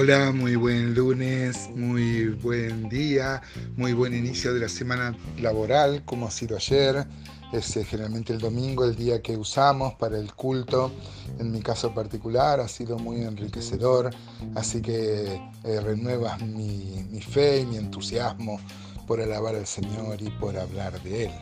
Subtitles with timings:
[0.00, 3.42] Hola, muy buen lunes, muy buen día,
[3.76, 7.04] muy buen inicio de la semana laboral, como ha sido ayer.
[7.52, 10.92] Es eh, generalmente el domingo el día que usamos para el culto.
[11.40, 14.14] En mi caso particular ha sido muy enriquecedor,
[14.54, 18.60] así que eh, renuevas mi, fe y mi entusiasmo
[19.04, 21.32] por alabar al Señor y por hablar de Él.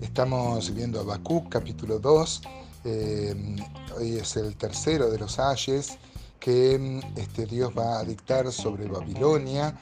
[0.00, 2.42] Estamos viendo Habacuc capítulo 2.
[2.84, 3.56] Eh,
[3.96, 6.00] hoy es el tercero de los ayes
[6.42, 9.78] que este, Dios va a dictar sobre Babilonia.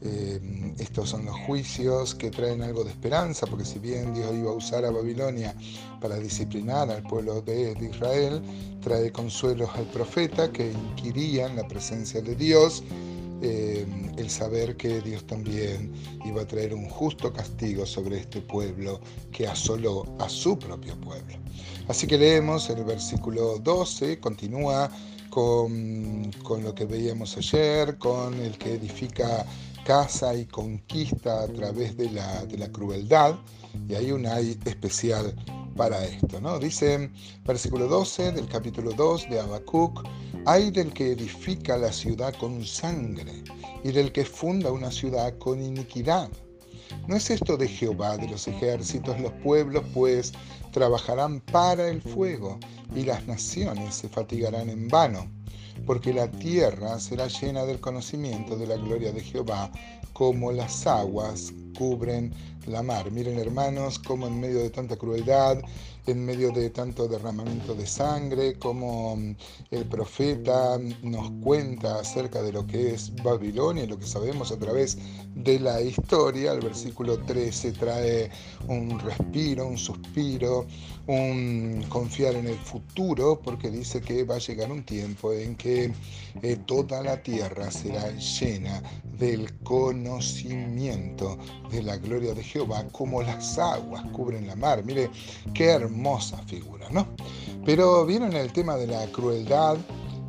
[0.00, 4.50] Eh, estos son los juicios que traen algo de esperanza, porque si bien Dios iba
[4.50, 5.54] a usar a Babilonia
[6.00, 8.42] para disciplinar al pueblo de, Israel,
[8.80, 12.82] trae consuelos al profeta que inquirían la presencia de Dios,
[13.40, 15.92] eh, el saber que Dios también
[16.24, 21.36] iba a traer un justo castigo sobre este pueblo que asoló a su propio pueblo.
[21.86, 24.90] Así que leemos el versículo 12, continúa
[25.32, 26.30] con,
[26.62, 29.46] lo que veíamos ayer, con el que edifica
[29.86, 33.36] casa y conquista a través de la, crueldad,
[33.88, 35.34] y hay un hay especial
[35.74, 36.38] para esto.
[36.38, 36.58] ¿no?
[36.58, 37.10] Dice
[37.46, 40.06] versículo 12 del capítulo 2 de Habacuc,
[40.44, 43.42] hay del que edifica la ciudad con sangre
[43.82, 46.28] y del que funda una ciudad con iniquidad.
[47.08, 49.20] ¿No es esto de Jehová de los ejércitos?
[49.20, 50.32] Los pueblos pues
[50.70, 52.60] trabajarán para el fuego
[52.94, 55.26] y las naciones se fatigarán en vano,
[55.84, 59.70] porque la tierra será llena del conocimiento de la gloria de Jehová,
[60.12, 62.32] como las aguas cubren
[62.66, 63.10] la mar.
[63.10, 65.58] Miren hermanos, como en medio de tanta crueldad,
[66.06, 69.36] en medio de tanto derramamiento de sangre, como mm,
[69.70, 74.98] el profeta nos cuenta acerca de lo que es Babilonia, lo que sabemos a través
[75.34, 76.52] de la historia.
[76.52, 78.30] El versículo 13 trae
[78.68, 80.66] un respiro, un suspiro,
[81.06, 85.92] un confiar en el futuro, porque dice que va a llegar un tiempo en que
[86.42, 88.82] eh, toda la tierra será llena
[89.18, 91.38] del conocimiento
[91.70, 94.84] de la gloria de Jehová, como las aguas cubren la mar.
[94.84, 95.10] Mire,
[95.54, 97.06] qué hermosa figura, ¿no?
[97.64, 99.76] Pero vieron el tema de la crueldad,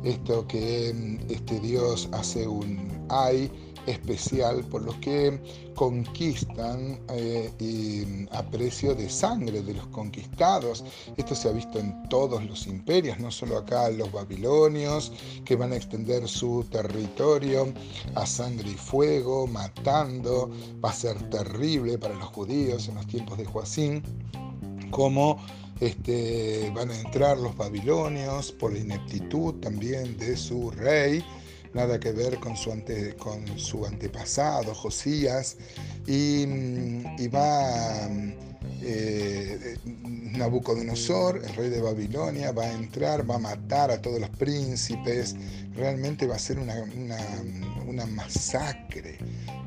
[0.04, 3.50] esto que mm, este Dios hace un ay
[3.86, 5.38] especial por los que
[5.74, 10.84] conquistan eh, a precio de sangre de los conquistados.
[11.16, 15.12] Esto se ha visto en todos los imperios, no solo acá los babilonios,
[15.44, 17.72] que van a extender su territorio
[18.14, 20.50] a sangre y fuego, matando.
[20.82, 24.02] Va a ser terrible para los judíos en los tiempos de Joacín,
[24.94, 25.44] como
[25.80, 31.24] este, van a entrar los babilonios por la ineptitud también de su rey.
[31.72, 32.70] Nada que ver con su,
[33.18, 35.56] con su antepasado, Josías,
[36.06, 38.08] y, mm, va
[38.82, 39.76] eh,
[40.38, 45.34] Nabucodonosor, el rey de Babilonia, va a entrar, va a matar a todos los príncipes,
[45.74, 46.76] realmente va a ser una,
[47.88, 49.18] una masacre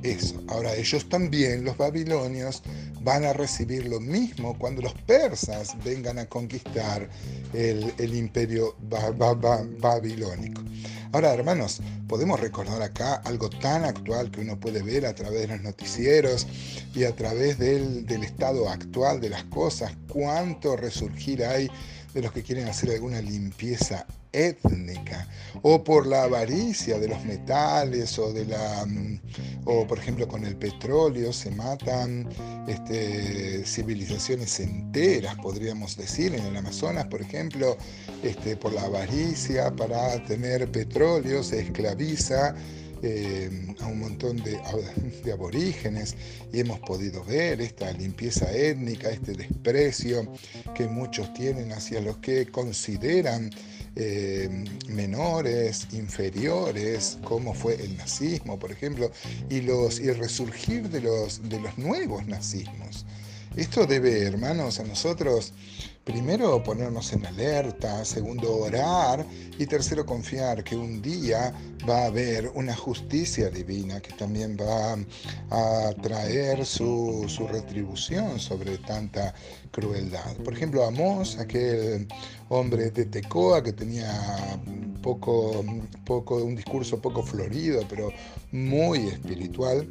[0.04, 0.42] eso.
[0.48, 2.64] Ahora ellos también, los babilonios,
[3.08, 7.08] van a recibir lo mismo cuando los persas vengan a conquistar
[7.54, 8.76] el, imperio
[9.80, 10.62] babilónico.
[11.14, 11.80] Ahora, hermanos,
[12.10, 16.48] podemos recordar acá algo tan actual que uno puede ver a través de los noticieros
[16.94, 21.72] y a través del, del estado actual de las cosas, cuánto resurgir hay
[22.18, 25.28] de los que quieren hacer alguna limpieza étnica
[25.62, 29.20] o por la avaricia de los metales o de la mm,
[29.66, 32.28] o por ejemplo con el petróleo se matan
[32.68, 37.78] este, civilizaciones enteras podríamos decir en el Amazonas por ejemplo
[38.24, 42.56] este, por la avaricia para tener petróleo se esclaviza
[43.02, 44.38] eh, a un montón
[45.24, 46.16] de, aborígenes
[46.52, 50.32] y hemos podido ver esta limpieza étnica, este desprecio
[50.76, 53.50] que muchos tienen hacia los que consideran
[53.96, 59.12] eh, menores, inferiores, como fue el nazismo, por ejemplo,
[59.50, 61.42] y, los, y el resurgir de los
[61.78, 63.06] nuevos nazismos.
[63.58, 65.52] Esto debe, hermanos, a nosotros
[66.08, 69.26] Primero, ponernos en alerta, segundo, orar
[69.60, 71.54] y tercero, confiar que un día
[71.88, 74.94] va a haber una justicia divina que también va
[75.52, 79.36] a traer su, retribución sobre tanta
[79.70, 80.34] crueldad.
[80.46, 82.08] Por ejemplo, Amós, aquel
[82.48, 84.58] hombre de Tecoa que tenía
[85.04, 85.62] poco,
[86.06, 88.14] poco, un discurso poco florido, pero
[88.54, 89.86] muy espiritual,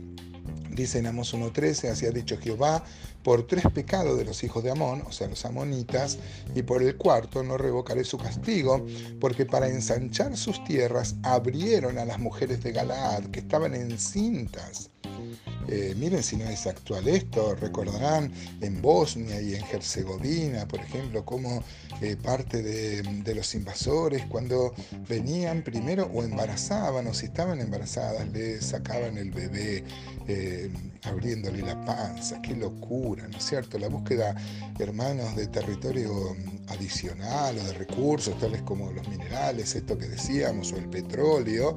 [0.70, 2.84] Dice en Amos 1.13, así ha dicho Jehová,
[3.22, 6.18] por tres pecados de los hijos de Amón, o sea, los amonitas,
[6.54, 8.86] y por el cuarto no revocaré su castigo,
[9.18, 14.90] porque para ensanchar sus tierras abrieron a las mujeres de Galaad, que estaban encintas.
[15.68, 21.24] Eh, miren si no es actual esto, recordarán en Bosnia y en Herzegovina, por ejemplo,
[21.24, 21.62] cómo
[22.00, 24.74] eh, parte de, los invasores cuando
[25.08, 29.84] venían primero o embarazaban o si estaban embarazadas le sacaban el bebé
[30.28, 30.70] eh,
[31.02, 33.78] abriéndole la panza, qué locura, ¿no es cierto?
[33.78, 34.34] La búsqueda,
[34.78, 36.36] hermanos, de territorio
[36.68, 41.76] adicional o de recursos tales como los minerales, esto que decíamos, o el petróleo,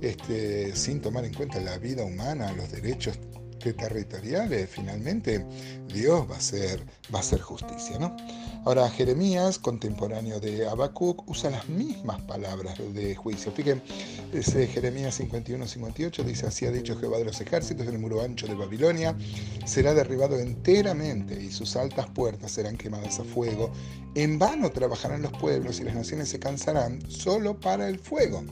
[0.00, 3.18] este, sin tomar en cuenta la vida humana, los derechos
[3.58, 5.44] territoriales, finalmente
[5.92, 6.82] Dios va a hacer,
[7.14, 7.98] va a justicia.
[7.98, 8.16] ¿no?
[8.64, 13.52] Ahora, Jeremías, contemporáneo de Habacuc, usa las mismas palabras de juicio.
[13.52, 18.54] Fíjense, Jeremías 51-58 dice, así ha dicho Jehová de los ejércitos, el muro ancho de
[18.54, 19.16] Babilonia
[19.64, 23.70] será derribado enteramente y sus altas puertas serán quemadas a fuego.
[24.14, 28.44] En vano trabajarán los pueblos y las naciones se cansarán solo para el fuego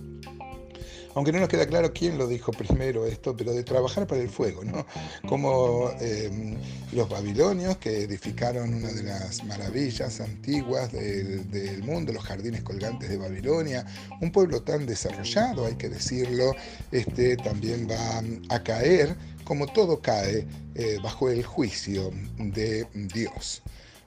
[1.16, 4.28] aunque no nos queda claro quién lo dijo primero esto, pero de trabajar para el
[4.28, 4.86] fuego, ¿no?
[5.26, 6.58] Como eh,
[6.92, 13.16] los babilonios que edificaron una de las maravillas antiguas del, mundo, los jardines colgantes de
[13.16, 13.86] Babilonia,
[14.20, 16.54] un pueblo tan desarrollado, hay que decirlo,
[16.92, 23.62] este, también va a caer, como todo cae, eh, bajo el juicio de Dios.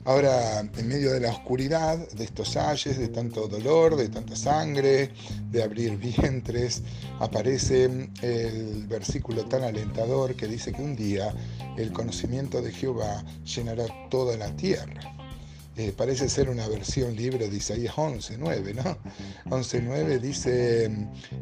[0.06, 5.12] Ahora, en medio de la oscuridad, de estos ayes, de tanto dolor, de tanta sangre,
[5.52, 6.82] de abrir vientres,
[7.20, 11.34] aparece el versículo tan alentador que dice que un día
[11.78, 15.16] el conocimiento de Jehová llenará toda la tierra.
[15.76, 18.98] Eh, parece ser una versión libre de Isaías 11.9, ¿no?
[19.56, 20.92] 11.9 dice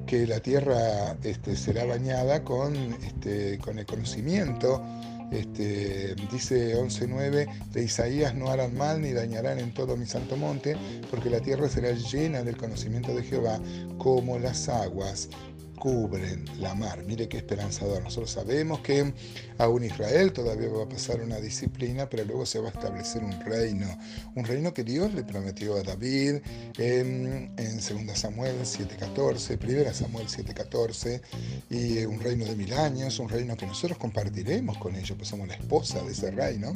[0.06, 4.83] que la tierra este, será bañada con, este, con el conocimiento
[5.31, 10.75] este, dice 11.9 de Isaías, no harán mal ni dañarán en todo mi santo monte,
[11.09, 13.59] porque la tierra será llena del conocimiento de Jehová
[13.97, 15.29] como las aguas
[15.77, 17.03] cubren la mar.
[17.06, 18.03] Mire qué esperanzador.
[18.03, 19.13] Nosotros sabemos que
[19.57, 23.39] aún Israel todavía va a pasar una disciplina, pero luego se va a establecer un
[23.41, 23.88] reino.
[24.35, 26.41] Un reino que Dios le prometió a David
[26.77, 31.21] en, en 2 Samuel 7.14, 1 Samuel 7.14,
[31.69, 35.47] y un reino de mil años, un reino que nosotros compartiremos con ellos, pues somos
[35.47, 36.73] la esposa de ese reino.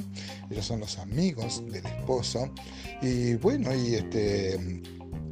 [0.50, 2.50] Ellos son los amigos del esposo.
[3.01, 4.59] Y bueno, y este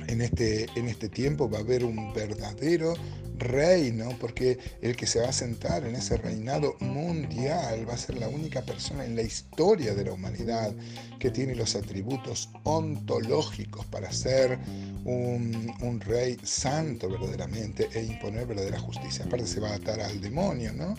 [0.10, 2.96] en este, en este tiempo va a haber un verdadero
[3.38, 8.18] reino, porque el que se va a sentar en ese reinado mundial va a ser
[8.18, 10.76] la única persona en la historia de la humanidad
[11.20, 14.60] que tiene los atributos ontológicos para ser
[15.06, 19.26] un, un rey santo verdaderamente e imponer verdadera justicia.
[19.26, 20.96] Aparte se va a atar al demonio, ¿no?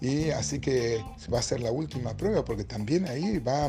[0.00, 3.68] Y así que va a ser la última prueba, porque también ahí va,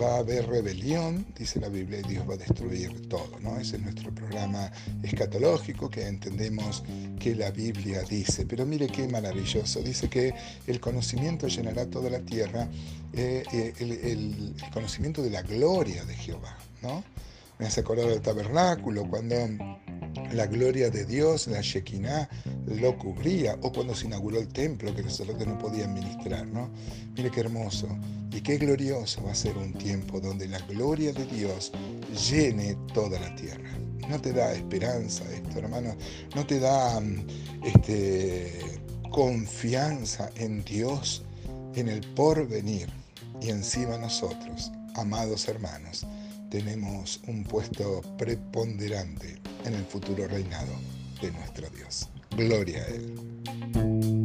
[0.00, 3.38] va a haber rebelión, dice la Biblia, y Dios va a destruir todo.
[3.40, 3.58] ¿no?
[3.58, 4.70] Ese es nuestro programa
[5.02, 6.82] escatológico que entendemos
[7.20, 8.46] que la Biblia dice.
[8.46, 9.82] Pero mire qué maravilloso.
[9.82, 10.34] Dice que
[10.66, 12.68] el conocimiento llenará toda la tierra,
[13.12, 16.56] eh, eh, el, el, conocimiento de la gloria de Jehová.
[16.82, 17.04] ¿no?
[17.58, 19.36] Me hace acordar del tabernáculo, cuando
[20.32, 22.28] la gloria de Dios, la Shekinah,
[22.66, 26.70] lo cubría, o cuando se inauguró el templo, que los sacerdotes no podían ministrar, ¿no?
[27.16, 27.88] Mire qué hermoso
[28.30, 31.72] y qué glorioso va a ser un tiempo donde la gloria de Dios
[32.30, 33.70] llene toda la tierra.
[34.08, 35.94] ¿No te da esperanza esto, hermano?
[36.34, 37.26] ¿No te da mm,
[37.64, 38.80] este,
[39.10, 41.24] confianza en Dios,
[41.74, 42.88] en el porvenir
[43.40, 46.06] y encima nosotros, amados hermanos?
[46.52, 50.74] Tenemos un puesto preponderante en el futuro reinado
[51.22, 52.10] de nuestro Dios.
[52.36, 54.21] Gloria a Él.